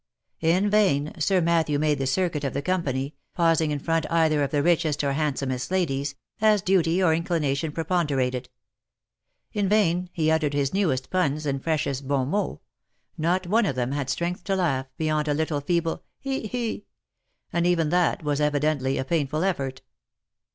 In 0.39 0.67
vain 0.67 1.13
Sir 1.19 1.41
Matthew 1.41 1.77
made 1.77 1.99
the 1.99 2.07
circuit 2.07 2.43
of 2.43 2.55
the 2.55 2.63
company, 2.63 3.13
pausing 3.35 3.69
in 3.69 3.77
front 3.77 4.07
either 4.09 4.41
of 4.41 4.49
the 4.49 4.63
richest 4.63 5.03
or 5.03 5.13
handsomest 5.13 5.69
ladies, 5.69 6.15
as 6.41 6.63
duty 6.63 7.03
or 7.03 7.13
inclination 7.13 7.71
preponderated; 7.71 8.49
in 9.53 9.69
vain 9.69 10.09
he 10.11 10.31
uttered 10.31 10.55
his 10.55 10.73
newest 10.73 11.11
puns 11.11 11.45
and 11.45 11.63
freshest 11.63 12.07
bon 12.07 12.29
mots— 12.29 12.63
not 13.19 13.45
one 13.45 13.67
of 13.67 13.75
them 13.75 13.91
had 13.91 14.09
strength 14.09 14.43
to 14.45 14.55
laugh, 14.55 14.87
beyond 14.97 15.27
a 15.27 15.35
little 15.35 15.61
feeble" 15.61 16.03
he, 16.19 16.47
he!" 16.47 16.85
and 17.53 17.67
even 17.67 17.89
that 17.89 18.23
was 18.23 18.41
evidently 18.41 18.97
a 18.97 19.05
painful 19.05 19.43
effort. 19.43 19.83